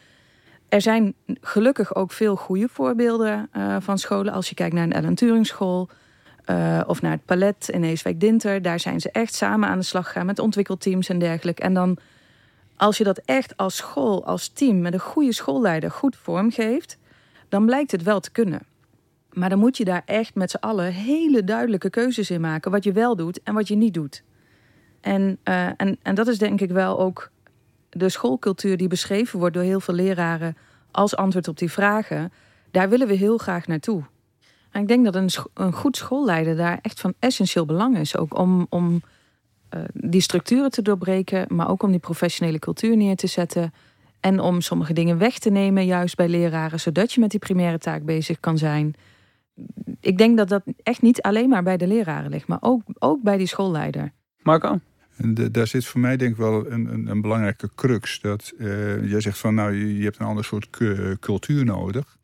[0.69, 4.33] er zijn gelukkig ook veel goede voorbeelden uh, van scholen.
[4.33, 5.89] Als je kijkt naar een Ellen Turing school
[6.51, 8.63] uh, of naar het Palet in Eeswijk-Dinter.
[8.63, 11.63] Daar zijn ze echt samen aan de slag gegaan met ontwikkelteams en dergelijke.
[11.63, 11.97] En dan,
[12.77, 16.99] als je dat echt als school, als team met een goede schoolleider goed vormgeeft,
[17.49, 18.61] dan blijkt het wel te kunnen.
[19.35, 22.71] Maar dan moet je daar echt met z'n allen hele duidelijke keuzes in maken.
[22.71, 24.23] Wat je wel doet en wat je niet doet.
[25.01, 27.31] En, uh, en, en dat is denk ik wel ook
[27.91, 30.57] de schoolcultuur die beschreven wordt door heel veel leraren
[30.91, 32.33] als antwoord op die vragen.
[32.71, 34.03] Daar willen we heel graag naartoe.
[34.71, 38.17] En ik denk dat een, een goed schoolleider daar echt van essentieel belang is.
[38.17, 39.03] Ook om, om
[39.75, 43.73] uh, die structuren te doorbreken, maar ook om die professionele cultuur neer te zetten.
[44.21, 47.79] En om sommige dingen weg te nemen, juist bij leraren, zodat je met die primaire
[47.79, 48.95] taak bezig kan zijn
[50.01, 53.23] ik denk dat dat echt niet alleen maar bij de leraren ligt, maar ook, ook
[53.23, 54.13] bij die schoolleider.
[54.43, 54.79] Marco?
[55.17, 58.21] En de, daar zit voor mij denk ik wel een, een, een belangrijke crux.
[58.21, 60.69] Dat uh, jij zegt van nou, je, je, hebt een ander soort
[61.21, 62.17] cultuur nodig.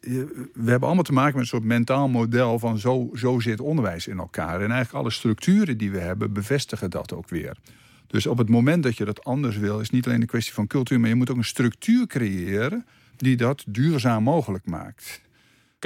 [0.00, 4.06] We hebben allemaal te maken met een soort mentaal model van zo, zo zit onderwijs
[4.06, 4.54] in elkaar.
[4.54, 7.56] En eigenlijk alle structuren die we hebben bevestigen dat ook weer.
[8.06, 10.66] Dus op het moment dat je dat anders wil, is niet alleen een kwestie van
[10.66, 15.20] cultuur, maar je moet ook een structuur creëren die dat duurzaam mogelijk maakt.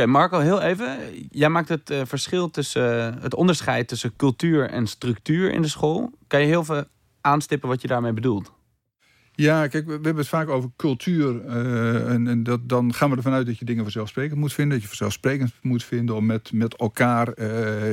[0.00, 0.98] Oké, Marco, heel even.
[1.30, 6.12] Jij maakt het uh, verschil tussen het onderscheid tussen cultuur en structuur in de school.
[6.26, 6.84] Kan je heel veel
[7.20, 8.52] aanstippen wat je daarmee bedoelt?
[9.32, 11.44] Ja, kijk, we hebben het vaak over cultuur.
[11.44, 14.72] Uh, en, en dat, dan gaan we ervan uit dat je dingen vanzelfsprekend moet vinden.
[14.72, 17.38] Dat je vanzelfsprekend moet vinden om met, met elkaar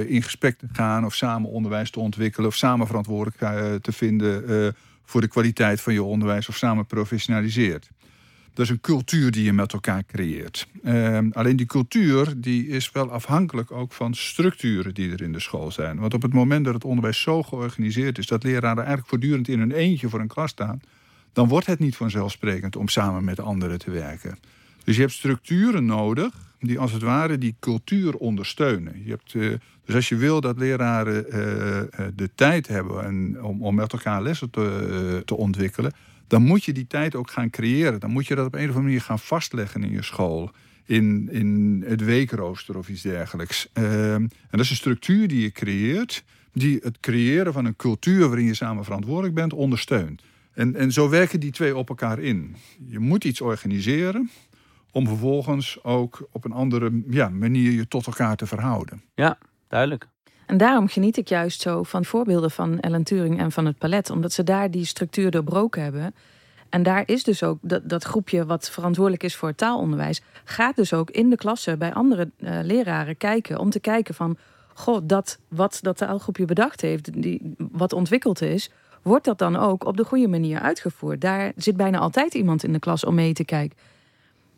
[0.06, 1.06] in gesprek te gaan.
[1.06, 2.50] Of samen onderwijs te ontwikkelen.
[2.50, 6.50] Of samen verantwoordelijk te vinden voor de kwaliteit van je onderwijs.
[6.50, 7.90] Of samen professionaliseert.
[8.58, 10.68] Dat is een cultuur die je met elkaar creëert.
[10.84, 15.40] Ehm, alleen die cultuur die is wel afhankelijk ook van structuren die er in de
[15.40, 16.00] school zijn.
[16.00, 19.60] Want op het moment dat het onderwijs zo georganiseerd is dat leraren eigenlijk voortdurend in
[19.60, 20.82] hun eentje voor een klas staan,
[21.34, 24.38] dan wordt het niet vanzelfsprekend om samen met anderen te werken.
[24.84, 29.04] Dus je hebt structuren nodig die als het ware die cultuur ondersteunen.
[29.04, 29.54] Je hebt, uh,
[29.86, 31.32] dus als je wil dat leraren uh,
[32.16, 35.94] de tijd hebben en om, om met elkaar lessen te, te ontwikkelen,
[36.28, 38.00] dan moet je die tijd ook gaan creëren.
[38.00, 40.52] Dan moet je dat op een of andere manier gaan vastleggen in je school.
[40.86, 43.70] In, in het weekrooster of iets dergelijks.
[43.74, 48.28] Uh, en dat is een structuur die je creëert, die het creëren van een cultuur
[48.28, 50.22] waarin je samen verantwoordelijk bent, ondersteunt.
[50.54, 52.56] En, en zo werken die twee op elkaar in.
[52.88, 54.30] Je moet iets organiseren
[54.92, 59.02] om vervolgens ook op een andere ja, manier je tot elkaar te verhouden.
[59.16, 59.38] Ja,
[59.68, 60.08] duidelijk.
[60.48, 64.10] En daarom geniet ik juist zo van voorbeelden van Ellen Turing en van het palet.
[64.10, 66.16] Omdat ze daar die structuur doorbroken hebben.
[66.70, 70.22] En daar is dus ook dat, dat groepje wat verantwoordelijk is voor het taalonderwijs...
[70.44, 73.60] gaat dus ook in de klasse bij andere uh, leraren kijken...
[73.60, 74.38] om te kijken van,
[74.74, 77.22] goh, dat wat dat taalgroepje bedacht heeft...
[77.22, 81.22] Die, wat ontwikkeld is, wordt dat dan ook op de goede manier uitgevoerd?
[81.22, 83.78] Daar zit bijna altijd iemand in de klas om mee te kijken.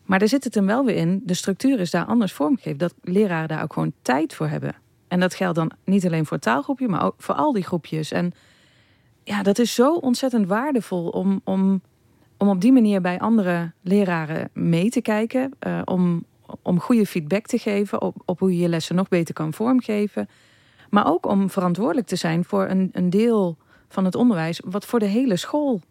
[0.05, 2.77] Maar daar zit het hem wel weer in, de structuur is daar anders vormgegeven.
[2.77, 4.75] Dat leraren daar ook gewoon tijd voor hebben.
[5.09, 8.11] En dat geldt dan niet alleen voor het taalgroepje, maar ook voor al die groepjes.
[8.11, 8.33] En
[9.23, 11.81] ja, dat is zo ontzettend waardevol om, om,
[12.37, 15.51] om op die manier bij andere leraren mee te kijken.
[15.67, 16.25] Uh, om,
[16.61, 20.29] om goede feedback te geven op, op hoe je je lessen nog beter kan vormgeven.
[20.89, 24.99] Maar ook om verantwoordelijk te zijn voor een, een deel van het onderwijs, wat voor
[24.99, 25.81] de hele school.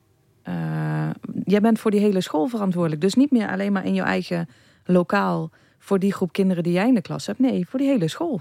[0.48, 1.11] Uh,
[1.44, 3.00] jij bent voor die hele school verantwoordelijk.
[3.00, 4.48] Dus niet meer alleen maar in je eigen
[4.85, 7.38] lokaal voor die groep kinderen die jij in de klas hebt.
[7.38, 8.40] Nee, voor die hele school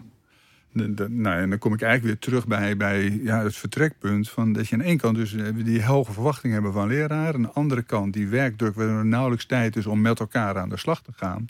[1.09, 4.29] nou, en dan kom ik eigenlijk weer terug bij, bij ja, het vertrekpunt.
[4.29, 7.35] Van dat je aan één kant dus eh, die hoge verwachtingen hebben van leraren.
[7.35, 10.69] Aan de andere kant die werkdruk waar er nauwelijks tijd is om met elkaar aan
[10.69, 11.47] de slag te gaan.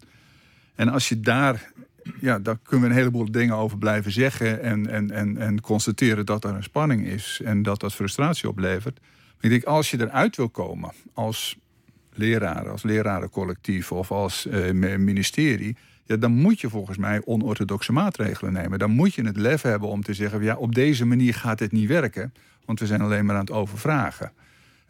[0.75, 1.71] En als je daar,
[2.19, 4.61] ja, daar kunnen we een heleboel dingen over blijven zeggen.
[4.61, 8.99] En, en, en, en constateren dat er een spanning is en dat dat frustratie oplevert.
[9.01, 11.57] Maar ik denk, als je eruit wil komen als
[12.13, 18.53] leraar, als lerarencollectief of als uh, ministerie ja, dan moet je volgens mij onorthodoxe maatregelen
[18.53, 18.79] nemen.
[18.79, 21.71] Dan moet je het lef hebben om te zeggen: ja, op deze manier gaat het
[21.71, 22.33] niet werken,
[22.65, 24.31] want we zijn alleen maar aan het overvragen.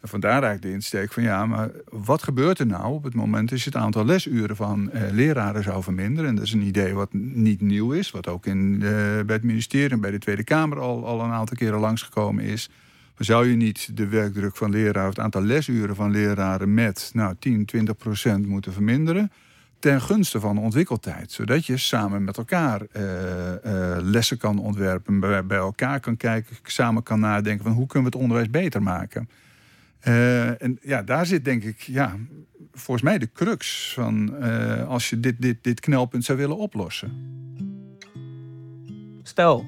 [0.00, 3.48] En vandaar eigenlijk de insteek van ja, maar wat gebeurt er nou op het moment
[3.48, 6.30] dat je het aantal lesuren van eh, leraren zou verminderen?
[6.30, 8.88] En dat is een idee wat niet nieuw is, wat ook in, eh,
[9.26, 12.70] bij het ministerie en bij de Tweede Kamer al, al een aantal keren langsgekomen is.
[13.16, 17.64] Zou je niet de werkdruk van leraren, het aantal lesuren van leraren met nou, 10,
[17.64, 19.30] 20 procent moeten verminderen?
[19.78, 21.32] Ten gunste van ontwikkeltijd.
[21.32, 26.56] Zodat je samen met elkaar uh, uh, lessen kan ontwerpen, bij, bij, elkaar kan kijken,
[26.62, 29.28] samen kan nadenken van hoe kunnen we het onderwijs beter maken.
[30.04, 32.16] Uh, en ja, daar zit denk ik, ja,
[32.72, 34.40] volgens mij de crux van
[34.86, 37.36] als je dit, dit, dit knelpunt zou willen oplossen.
[39.22, 39.64] Stel,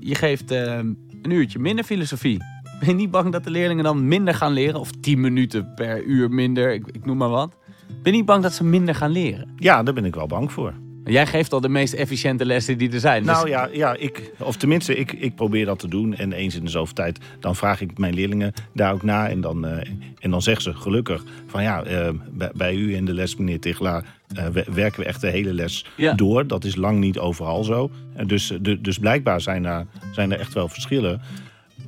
[0.00, 2.38] je geeft een uurtje minder filosofie.
[2.78, 4.80] Ben je niet bang dat de leerlingen dan minder gaan leren?
[4.80, 7.54] Of 10 minuten per uur minder, ik, ik noem maar wat.
[8.02, 9.48] Ben je niet bang dat ze minder gaan leren?
[9.56, 10.74] Ja, daar ben ik wel bang voor.
[11.04, 13.22] Jij geeft al de meest efficiënte lessen die er zijn.
[13.22, 16.14] Dus- nou ja, ja ik, of tenminste, ik, ik probeer dat te doen.
[16.14, 19.28] En eens in de zoveel tijd, dan vraag ik mijn leerlingen daar ook na.
[19.28, 19.72] En dan, uh,
[20.18, 23.60] en dan zeggen ze gelukkig van ja, uh, bij, bij, u in de les, meneer
[23.60, 24.04] Tichelaar,
[24.38, 26.14] uh, werken we echt de hele les ja.
[26.14, 26.46] door.
[26.46, 27.90] Dat is lang niet overal zo.
[28.26, 31.20] dus, de, dus blijkbaar zijn er, zijn er echt wel verschillen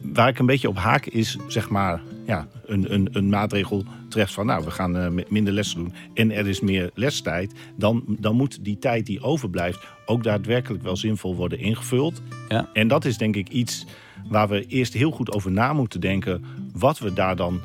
[0.02, 2.00] waar ik een beetje op haak is, zeg maar,
[2.30, 6.30] ja, een, een, een maatregel treft van, nou, we gaan uh, minder lessen doen en
[6.30, 11.36] er is meer lestijd, dan, dan moet die tijd die overblijft ook daadwerkelijk wel zinvol
[11.36, 12.22] worden ingevuld.
[12.48, 12.68] Ja.
[12.72, 13.86] En dat is denk ik iets
[14.28, 17.60] waar we eerst heel goed over na moeten denken, wat we daar dan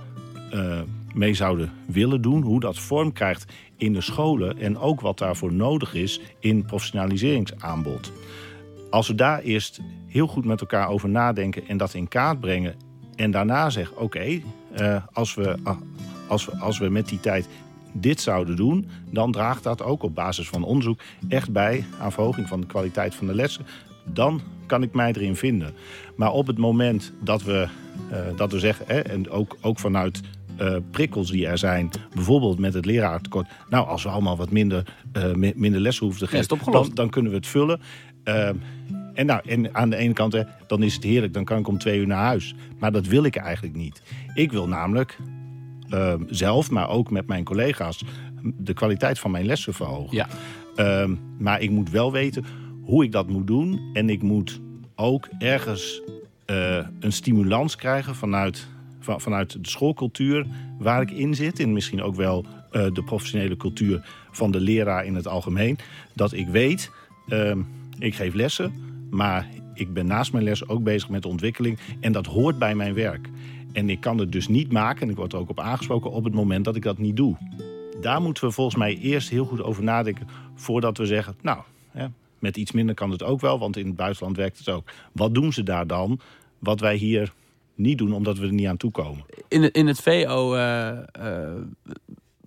[0.54, 0.82] uh,
[1.14, 5.54] mee zouden willen doen, hoe dat vorm krijgt in de scholen en ook wat daarvoor
[5.54, 8.12] nodig is in professionaliseringsaanbod.
[8.90, 12.76] Als we daar eerst heel goed met elkaar over nadenken en dat in kaart brengen.
[13.16, 14.42] En daarna zeggen: oké,
[14.80, 15.72] uh, als, we, uh,
[16.28, 17.48] als, we, als we met die tijd
[17.92, 21.00] dit zouden doen, dan draagt dat ook op basis van onderzoek
[21.30, 23.66] echt bij aan verhoging van de kwaliteit van de lessen.
[24.04, 25.74] Dan kan ik mij erin vinden.
[26.16, 27.68] Maar op het moment dat we,
[28.12, 30.22] uh, dat we zeggen, hè, en ook, ook vanuit
[30.62, 33.48] uh, prikkels die er zijn, bijvoorbeeld met het leraartekort.
[33.70, 34.84] Nou, als we allemaal wat minder,
[35.18, 37.82] uh, minder les hoeven te geven, dan, dan, kunnen we het vullen.
[38.24, 38.50] Uh,
[39.16, 41.68] en, nou, en aan de ene kant, hè, dan is het heerlijk, dan kan ik
[41.68, 42.56] om twee uur naar huis.
[42.80, 44.02] Maar dat wil ik eigenlijk niet.
[44.34, 45.18] Ik wil namelijk
[45.90, 48.04] uh, zelf, maar ook met mijn collega's,
[48.58, 50.16] de kwaliteit van mijn lessen verhogen.
[50.16, 50.28] Ja.
[50.76, 52.46] Uh, maar ik moet wel weten
[52.82, 53.90] hoe ik dat moet doen.
[53.94, 54.62] En ik moet
[54.96, 56.02] ook ergens
[56.46, 58.68] uh, een stimulans krijgen vanuit,
[59.00, 60.46] van, vanuit de schoolcultuur
[60.80, 61.60] waar ik in zit.
[61.60, 65.78] En misschien ook wel eh, de professionele cultuur van de leraar in het algemeen.
[66.14, 66.92] Dat ik weet,
[67.28, 67.62] ehm,
[68.00, 68.74] ik geef lessen,
[69.10, 71.80] maar ik ben naast mijn les ook bezig met ontwikkeling.
[72.00, 73.30] En dat hoort bij mijn werk.
[73.74, 76.24] En ik kan het dus niet maken, en ik word er ook op aangesproken, op
[76.24, 77.38] het moment dat ik dat niet doe.
[78.02, 81.60] Daar moeten we volgens mij eerst heel goed over nadenken voordat we zeggen, nou,
[82.46, 84.90] met iets minder kan het ook wel, want in het buitenland werkt het ook.
[85.12, 86.20] Wat doen ze daar dan,
[86.60, 87.34] wat wij hier
[87.76, 89.26] niet doen, omdat we er niet aan toekomen?
[89.48, 91.54] In, in het VO uh, uh,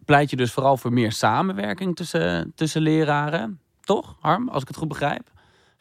[0.04, 4.76] pleit je dus vooral voor meer samenwerking tussen, tussen leraren, toch, Harm, als ik het
[4.76, 5.30] goed begrijp?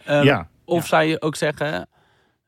[0.09, 0.49] Um, ja.
[0.67, 1.87] Of zou je ook zeggen,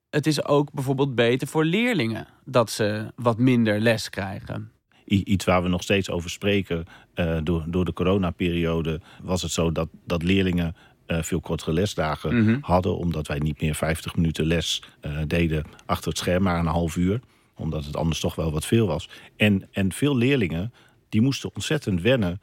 [0.09, 4.71] het is ook bijvoorbeeld beter voor leerlingen dat ze wat minder les krijgen?
[5.05, 6.85] Iets waar we nog steeds over spreken.
[7.15, 10.75] Uh, door, door de coronaperiode was het zo dat, dat leerlingen
[11.07, 12.57] uh, veel kortere lesdagen mm -hmm.
[12.61, 12.97] hadden.
[12.97, 16.95] Omdat wij niet meer 50 minuten les uh, deden achter het scherm, maar een half
[16.95, 17.19] uur.
[17.55, 19.09] Omdat het anders toch wel wat veel was.
[19.35, 20.73] En, en veel leerlingen
[21.09, 22.41] die moesten ontzettend wennen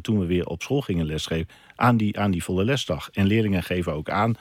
[0.00, 3.10] toen we weer op school gingen lesgeven aan die, aan die volle lesdag.
[3.12, 4.36] En leerlingen geven ook aan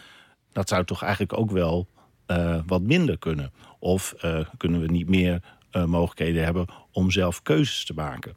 [0.55, 1.87] dat zou toch eigenlijk ook wel
[2.27, 3.51] uh, wat minder kunnen.
[3.79, 5.41] Of uh, kunnen we niet meer
[5.71, 8.33] uh, mogelijkheden hebben om zelf keuzes te maken.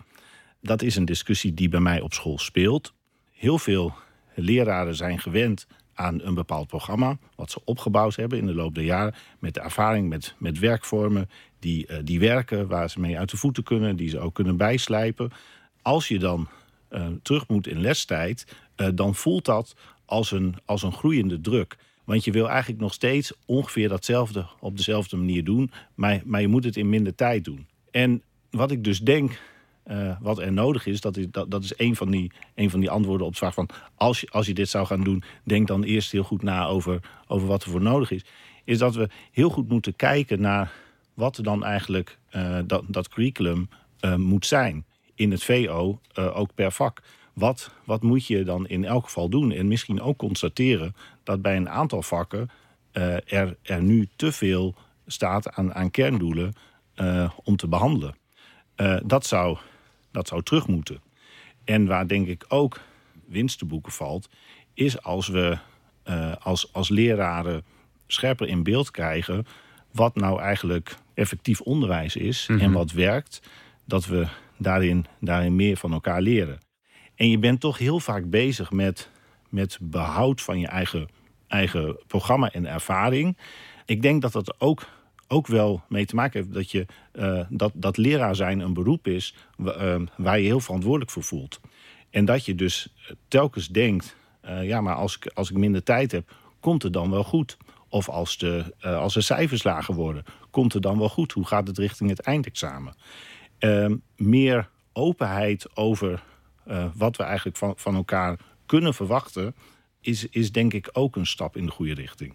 [0.61, 2.95] Dat is een discussie die bij mij op school speelt.
[3.33, 3.95] Heel veel
[4.35, 7.19] leraren zijn gewend aan een bepaald programma...
[7.35, 9.15] wat ze opgebouwd hebben in de loop der jaren...
[9.39, 12.69] met de ervaring met, met werkvormen die, die werken...
[12.69, 15.31] waar ze mee uit de voeten kunnen, die ze ook kunnen bijslijpen.
[15.83, 16.49] Als je dan
[17.23, 18.57] terug moet in lestijd...
[18.95, 21.77] dan voelt dat als een, als een groeiende druk...
[22.09, 25.71] Want je wil eigenlijk nog steeds ongeveer datzelfde op dezelfde manier doen.
[25.95, 27.67] Maar, maar je moet het in minder tijd doen.
[27.91, 29.41] En wat ik dus denk,
[29.87, 32.81] uh, wat er nodig is, dat is, dat, dat is een, van die, een van
[32.81, 33.69] die antwoorden op de vraag van...
[33.95, 37.01] Als je, als je dit zou gaan doen, denk dan eerst heel goed na over,
[37.27, 38.25] over wat er voor nodig is.
[38.65, 40.73] Is dat we heel goed moeten kijken naar
[41.15, 43.69] wat er dan eigenlijk uh, dat, dat curriculum
[44.01, 44.85] uh, moet zijn.
[45.15, 47.03] In het VO, ook per vak.
[47.39, 49.53] Wat, wat moet je dan in elk geval doen?
[49.53, 52.51] En misschien ook constateren dat bij een aantal vakken
[52.93, 54.75] uh, er, er nu te veel
[55.07, 56.53] staat aan, aan kerndoelen
[56.97, 58.17] uh, om te behandelen.
[58.77, 59.59] Uh, dat, zou,
[60.11, 61.01] dat zou terug moeten.
[61.65, 62.81] En waar denk ik ook
[63.27, 64.29] winst te boeken valt,
[64.75, 65.59] is als we
[66.39, 67.65] als, als leraren
[68.07, 69.47] scherper in beeld krijgen
[69.93, 72.65] wat nou eigenlijk effectief onderwijs is mm -hmm.
[72.65, 73.43] en wat werkt,
[73.85, 76.59] dat we daarin, daarin meer van elkaar leren.
[77.19, 79.11] En je bent toch heel vaak bezig met,
[79.49, 81.09] met behoud van je eigen,
[81.49, 83.37] eigen programma en ervaring.
[83.87, 84.87] Ik denk dat dat ook,
[85.29, 89.07] ook wel mee te maken heeft dat, je, uh, dat, dat leraar zijn een beroep
[89.07, 91.61] is uh, waar je heel verantwoordelijk voor voelt.
[92.11, 92.95] En dat je dus
[93.29, 97.11] telkens denkt, uh, ja, maar als ik, als ik minder tijd heb, komt het dan
[97.11, 97.57] wel goed?
[97.89, 101.33] Of als de, als de cijfers lager worden, komt het dan wel goed?
[101.33, 102.95] Hoe gaat het richting het eindexamen?
[103.59, 106.23] Ehm, meer openheid over
[106.69, 109.55] uh, wat we eigenlijk van, van elkaar kunnen verwachten,
[110.01, 112.35] is, is denk ik ook een stap in de goede richting.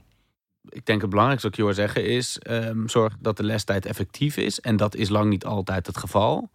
[0.70, 3.86] Ik denk het belangrijkste wat ik je hoor zeggen is: um, zorg dat de lestijd
[3.86, 4.60] effectief is.
[4.60, 6.50] En dat is lang niet altijd het geval.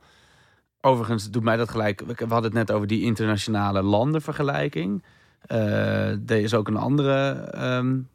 [0.81, 2.01] Overigens doet mij dat gelijk.
[2.01, 5.05] We hadden het net over die internationale landenvergelijking.
[5.53, 7.49] Uh, er is ook een andere.
[7.77, 8.09] Um,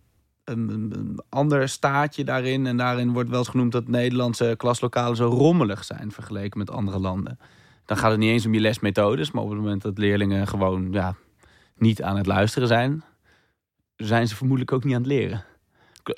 [0.43, 2.67] een, een, ander staatje daarin.
[2.67, 6.99] En daarin wordt wel eens genoemd dat Nederlandse klaslokalen zo rommelig zijn vergeleken met andere
[6.99, 7.37] landen
[7.85, 9.31] dan gaat het niet eens om je lesmethodes.
[9.31, 11.15] Maar op het moment dat leerlingen gewoon ja,
[11.77, 13.03] niet aan het luisteren zijn,
[13.95, 15.45] zijn ze vermoedelijk ook niet aan het leren.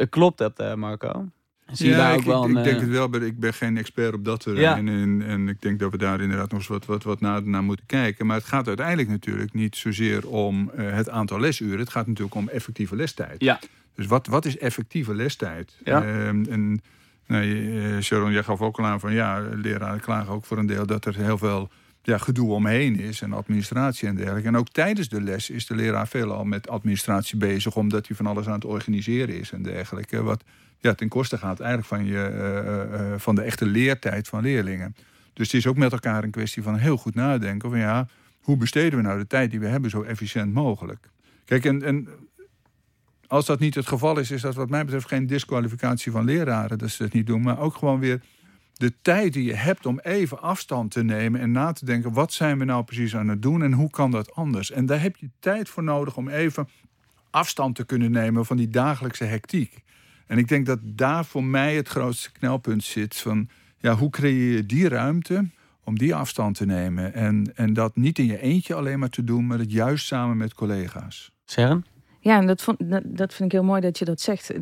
[0.09, 1.29] Klopt dat, eh, Marco?
[1.71, 4.13] Zie ja, ik, wel een, ik, denk eh, het wel, maar ik ben geen expert
[4.13, 4.85] op dat terrein.
[4.85, 4.91] Ja.
[4.91, 7.63] En, en, ik denk dat we daar inderdaad nog eens wat, wat, wat naar, naar
[7.63, 8.25] moeten kijken.
[8.25, 11.79] Maar het gaat uiteindelijk natuurlijk niet zozeer om uh, het aantal lesuren.
[11.79, 13.41] Het gaat natuurlijk om effectieve lestijd.
[13.41, 13.59] Ja.
[13.95, 15.75] Dus wat, wat is effectieve lestijd?
[15.83, 16.03] Ja.
[16.03, 16.81] Uh, en
[17.27, 20.85] Nee, Sharon, jij gaf ook al aan van ja, leraren klagen ook voor een deel
[20.85, 21.69] dat er heel veel
[22.05, 24.47] ja, gedoe omheen is en administratie en dergelijke.
[24.47, 28.25] En ook tijdens de les is de leraar veelal met administratie bezig, omdat hij van
[28.25, 30.23] alles aan het organiseren is en dergelijke.
[30.23, 30.43] Wat
[30.79, 34.95] ja, ten koste gaat eigenlijk van, je, uh, uh, van de echte leertijd van leerlingen.
[35.33, 38.07] Dus het is ook met elkaar een kwestie van heel goed nadenken van ja,
[38.39, 41.09] hoe besteden we nou de tijd die we hebben zo efficiënt mogelijk?
[41.45, 42.07] Kijk, en, en
[43.27, 46.77] als dat niet het geval is, is dat wat mij betreft geen disqualificatie van leraren
[46.77, 47.41] dat ze dat niet doen.
[47.41, 48.21] Maar ook gewoon weer
[48.73, 52.33] de tijd die je hebt om even afstand te nemen en na te denken: wat
[52.33, 54.71] zijn we nou precies aan het doen en hoe kan dat anders?
[54.71, 56.67] En daar heb je tijd voor nodig om even
[57.29, 59.83] afstand te kunnen nemen van die dagelijkse hectiek.
[60.27, 64.55] En ik denk dat daar voor mij het grootste knelpunt zit van ja, hoe creëer
[64.55, 65.49] je die ruimte
[65.83, 69.23] om die afstand te nemen en, en dat niet in je eentje alleen maar te
[69.23, 71.31] doen, maar het juist samen met collega's.
[71.45, 71.85] Seren?
[72.25, 72.65] Ja, en dat,
[73.03, 74.53] dat, vind ik heel mooi dat je dat zegt.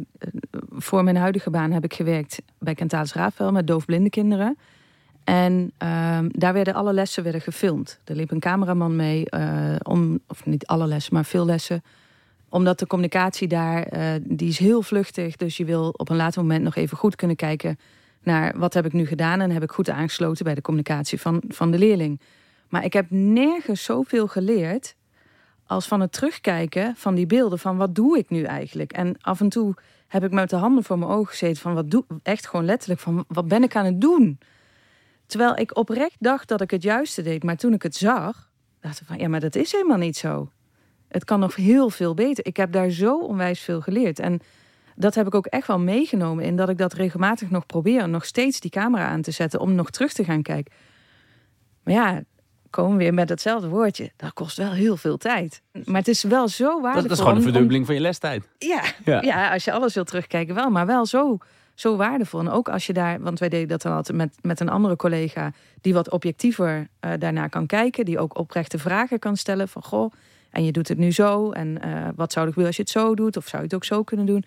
[0.69, 4.57] Voor mijn huidige baan heb ik gewerkt bij Kentalis Rafael met doofblinde kinderen.
[5.23, 7.99] En ehm, daar werden alle lessen werden gefilmd.
[8.03, 11.83] Er liep een cameraman mee, eh, om, of niet alle lessen, maar veel lessen.
[12.49, 15.35] Omdat de communicatie daar, eh, die is heel vluchtig.
[15.35, 17.79] Dus je wil op een later moment nog even goed kunnen kijken
[18.23, 19.41] naar wat heb ik nu gedaan.
[19.41, 22.21] En heb ik goed aangesloten bij de communicatie van, van de leerling.
[22.69, 24.95] Maar ik heb nergens zoveel geleerd
[25.65, 27.59] als van het terugkijken van die beelden.
[27.59, 28.91] Van wat doe ik nu eigenlijk?
[28.93, 29.73] En af en toe
[30.07, 31.61] heb ik met de handen voor mijn ogen gezeten.
[31.61, 34.39] Van wat doe echt gewoon letterlijk van wat ben ik aan het doen?
[35.25, 37.43] Terwijl ik oprecht dacht dat ik het juiste deed.
[37.43, 40.51] Maar toen ik het zag, dacht ik van ja, maar dat is helemaal niet zo.
[41.07, 42.45] Het kan nog heel veel beter.
[42.45, 44.19] Ik heb daar zo onwijs veel geleerd.
[44.19, 44.39] En
[44.95, 48.09] dat heb ik ook echt wel meegenomen in dat ik dat regelmatig nog probeer.
[48.09, 50.73] Nog steeds die camera aan te zetten om nog terug te gaan kijken.
[51.83, 52.23] Maar ja,
[52.73, 54.11] komen weer met hetzelfde woordje.
[54.15, 55.61] Dat kost wel heel veel tijd.
[55.85, 56.93] Maar het is wel zo waardevol.
[56.93, 58.49] Dat, dat is gewoon een verdubbeling van je lestijd.
[58.57, 59.53] Ja, ja, ja.
[59.53, 60.69] als je alles wil terugkijken wel.
[60.69, 61.37] Maar wel zo,
[61.75, 62.39] zo waardevol.
[62.39, 63.21] En ook als je daar...
[63.21, 65.51] Want wij deden dat dan altijd met, met een andere collega...
[65.81, 68.05] die wat objectiever uh, daarnaar kan kijken.
[68.05, 69.67] Die ook oprechte vragen kan stellen.
[69.67, 70.13] Van, goh,
[70.49, 71.51] en je doet het nu zo.
[71.51, 73.37] En uh, wat zou ik willen als je het zo doet?
[73.37, 74.45] Of zou je het ook zo kunnen doen?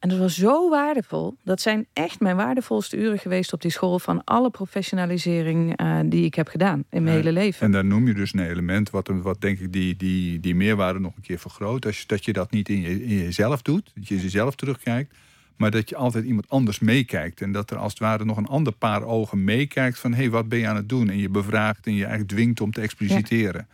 [0.00, 1.36] En dat was zo waardevol.
[1.44, 6.24] Dat zijn echt mijn waardevolste uren geweest op die school van alle professionalisering uh, die
[6.24, 7.66] ik heb gedaan in mijn Ja, hele leven.
[7.66, 11.00] En daar noem je dus een element wat, wat denk ik die, die, die meerwaarde
[11.00, 11.86] nog een keer vergroot.
[11.86, 15.14] Als je, dat je dat niet in, je, in jezelf doet, dat je jezelf terugkijkt,
[15.56, 17.40] maar dat je altijd iemand anders meekijkt.
[17.40, 20.30] En dat er als het ware nog een ander paar ogen meekijkt van hé, hey,
[20.30, 21.08] wat ben je aan het doen?
[21.08, 23.66] En je bevraagt en je eigenlijk dwingt om te expliciteren.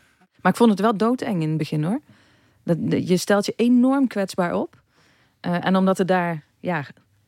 [0.43, 2.01] Maar ik vond het wel doodeng in het begin hoor.
[2.63, 4.85] Dat- je stelt je enorm kwetsbaar op.
[5.47, 6.85] Eh, en omdat het daar ja,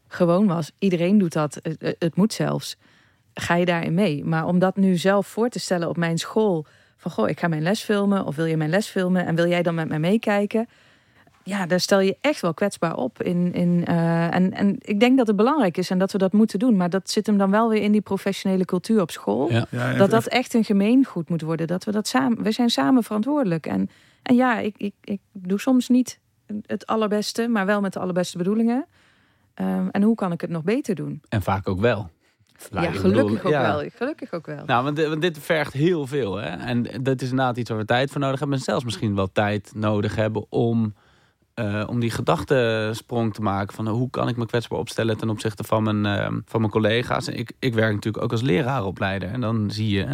[0.09, 2.77] gewoon was, iedereen doet dat, het, moet zelfs,
[3.35, 4.25] ga je daarin mee.
[4.25, 7.49] Maar om dat nu zelf voor te stellen op mijn school, van goh, ik ga
[7.49, 9.99] mijn les filmen, of wil je mijn les filmen en wil jij dan met mij
[9.99, 10.69] meekijken?
[11.43, 13.23] Ja, daar stel je echt wel kwetsbaar op.
[13.23, 16.33] In, in, eh, en, en ik denk dat het belangrijk is en dat we dat
[16.33, 16.77] moeten doen.
[16.77, 19.51] Maar dat zit hem dan wel weer in die professionele cultuur op school.
[19.51, 19.67] Ja.
[19.71, 21.67] Ja, en- Dat dat echt een gemeengoed moet worden.
[21.67, 22.43] Dat we dat samen.
[22.43, 23.67] We zijn samen verantwoordelijk.
[23.67, 23.91] En,
[24.23, 26.19] en ja, ik, ik, ik doe soms niet
[26.67, 28.87] het allerbeste, maar wel met de allerbeste bedoelingen.
[29.55, 31.23] Ehm, en hoe kan ik het nog beter doen?
[31.29, 32.11] En vaak ook wel.
[32.71, 33.63] Ja, gelukkig bedoel, ook ja.
[33.63, 33.91] wel.
[33.95, 34.65] Gelukkig ook wel.
[34.67, 36.37] Nou, want, dit- want dit vergt heel veel.
[36.37, 36.49] Hè?
[36.49, 38.59] En dat is inderdaad iets waar we tijd voor nodig hebben.
[38.59, 40.95] En zelfs misschien wel tijd nodig hebben om,
[41.55, 43.75] eh, om die gedachtesprong te maken.
[43.75, 47.27] Van hoe kan ik me kwetsbaar opstellen ten opzichte van mijn, eh, van mijn collega's.
[47.27, 49.31] En ik, ik werk natuurlijk ook als leraaropleider.
[49.31, 50.07] En dan zie je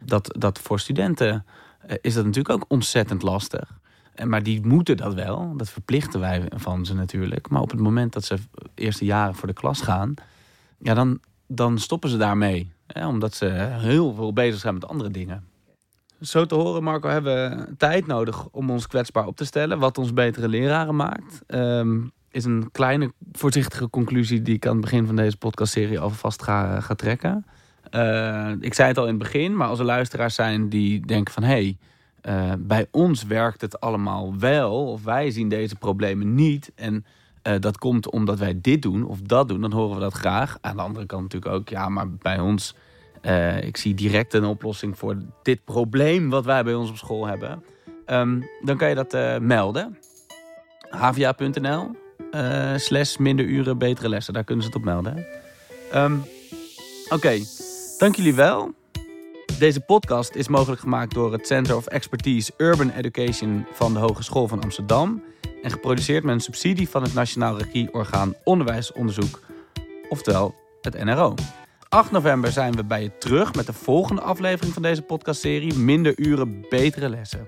[0.00, 1.44] dat, dat voor studenten
[1.86, 3.78] eh, is dat natuurlijk ook ontzettend lastig.
[4.24, 5.56] Maar die moeten dat wel.
[5.56, 7.48] Dat verplichten wij van ze natuurlijk.
[7.48, 8.36] Maar op het moment dat ze
[8.74, 10.14] eerste jaren voor de klas gaan...
[10.78, 12.72] Ja, dan, dan stoppen ze daarmee.
[12.86, 15.44] Hè, omdat ze heel veel bezig zijn met andere dingen.
[16.20, 19.78] Zo te horen, Marco, hebben we tijd nodig om ons kwetsbaar op te stellen.
[19.78, 21.42] Wat ons betere leraren maakt.
[21.46, 26.42] Ehm, is een kleine, voorzichtige conclusie die ik aan het begin van deze podcastserie alvast
[26.42, 27.46] ga, ga trekken.
[27.90, 31.34] Eh, ik zei het al in het begin, maar als er luisteraars zijn die denken
[31.34, 31.42] van...
[31.42, 31.78] hé, hey,
[32.22, 36.72] eh, bij ons werkt het allemaal wel, of wij zien deze problemen niet...
[36.74, 37.04] en
[37.42, 40.58] eh, dat komt omdat wij dit doen of dat doen, dan horen we dat graag.
[40.60, 42.74] Aan de andere kant natuurlijk ook, ja, maar bij ons...
[43.20, 47.26] eh, ik zie direct een oplossing voor dit probleem wat wij bij ons op school
[47.26, 47.62] hebben.
[48.06, 49.98] Ehm, dan kan je dat melden.
[50.90, 51.90] havia.nl
[52.30, 54.34] eh, slash minder uren, betere lessen.
[54.34, 55.26] Daar kunnen ze het op melden.
[55.92, 56.16] Ehm,
[57.08, 57.38] Oké,
[57.98, 58.74] dank jullie wel.
[59.60, 64.48] Deze podcast is mogelijk gemaakt door het Center of Expertise Urban Education van de Hogeschool
[64.48, 65.22] van Amsterdam
[65.62, 69.40] en geproduceerd met een subsidie van het Nationaal Regieorgaan Onderwijsonderzoek,
[70.08, 71.34] oftewel het NRO.
[71.88, 76.18] 8 november zijn we bij je terug met de volgende aflevering van deze podcastserie Minder
[76.18, 77.46] uren, betere lessen.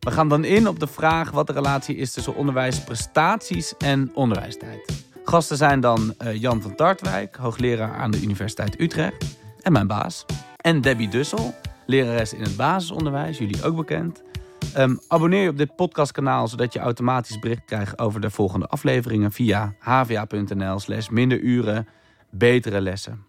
[0.00, 5.04] We gaan dan in op de vraag wat de relatie is tussen onderwijsprestaties en onderwijstijd.
[5.24, 10.24] Gasten zijn dan eh, Jan van Tartwijk, hoogleraar aan de Universiteit Utrecht, en mijn baas.
[10.62, 11.54] En Debbie Dussel,
[11.86, 14.22] lerares in het basisonderwijs, jullie ook bekend.
[14.74, 19.32] Ehm, abonneer je op dit podcastkanaal zodat je automatisch bericht krijgt over de volgende afleveringen
[19.32, 21.88] via hva.nl slash minder uren,
[22.30, 23.24] betere lessen.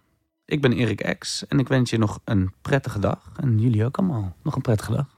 [0.45, 3.31] Ik ben Erik Ex en ik wens je nog een prettige dag.
[3.39, 5.05] En jullie ook allemaal nog een prettige dag.